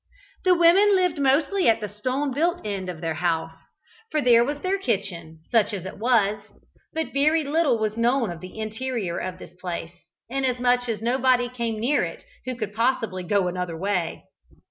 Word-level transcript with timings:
The 0.45 0.55
women 0.55 0.95
lived 0.95 1.19
mostly 1.19 1.69
at 1.69 1.79
the 1.79 1.87
stone 1.87 2.31
built 2.33 2.65
end 2.65 2.89
of 2.89 3.01
their 3.01 3.13
house, 3.13 3.53
for 4.09 4.19
there 4.19 4.43
was 4.43 4.57
their 4.63 4.79
kitchen, 4.79 5.41
such 5.51 5.73
as 5.75 5.85
it 5.85 5.99
was; 5.99 6.39
but 6.91 7.13
very 7.13 7.43
little 7.43 7.77
was 7.77 7.95
known 7.95 8.31
of 8.31 8.39
the 8.41 8.57
interior 8.57 9.19
of 9.19 9.37
this 9.37 9.53
place, 9.61 9.91
inasmuch 10.27 10.89
as 10.89 11.03
nobody 11.03 11.49
came 11.49 11.79
near 11.79 12.03
it 12.03 12.23
who 12.45 12.55
could 12.55 12.73
possibly 12.73 13.21
go 13.21 13.47
another 13.47 13.77
way. 13.77 14.23